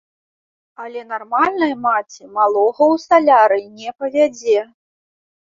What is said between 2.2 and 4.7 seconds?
малога ў салярый не павядзе.